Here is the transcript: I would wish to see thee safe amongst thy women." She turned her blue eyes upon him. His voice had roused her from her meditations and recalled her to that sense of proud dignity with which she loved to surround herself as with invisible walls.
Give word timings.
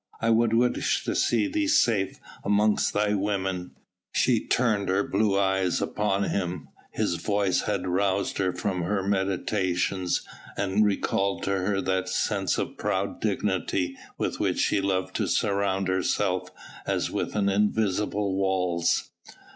I 0.19 0.31
would 0.31 0.53
wish 0.55 1.03
to 1.05 1.13
see 1.13 1.47
thee 1.47 1.67
safe 1.67 2.19
amongst 2.43 2.91
thy 2.91 3.13
women." 3.13 3.73
She 4.15 4.43
turned 4.47 4.89
her 4.89 5.03
blue 5.03 5.37
eyes 5.39 5.79
upon 5.79 6.23
him. 6.23 6.69
His 6.89 7.17
voice 7.17 7.61
had 7.67 7.85
roused 7.85 8.39
her 8.39 8.51
from 8.51 8.81
her 8.81 9.07
meditations 9.07 10.23
and 10.57 10.83
recalled 10.83 11.45
her 11.45 11.75
to 11.75 11.81
that 11.83 12.09
sense 12.09 12.57
of 12.57 12.77
proud 12.77 13.21
dignity 13.21 13.95
with 14.17 14.39
which 14.39 14.57
she 14.59 14.81
loved 14.81 15.15
to 15.17 15.27
surround 15.27 15.87
herself 15.87 16.49
as 16.87 17.11
with 17.11 17.35
invisible 17.35 18.33
walls. 18.33 19.11